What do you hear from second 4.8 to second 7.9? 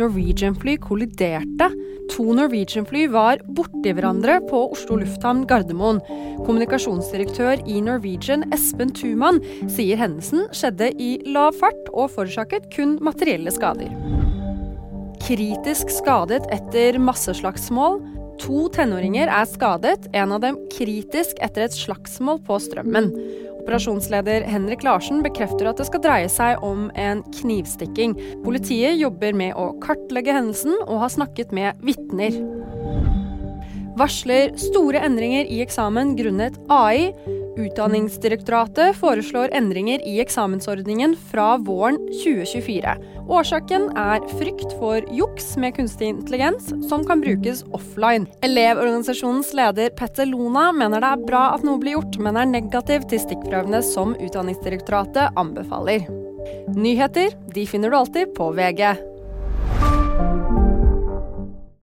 lufthavn Gardermoen. Kommunikasjonsdirektør i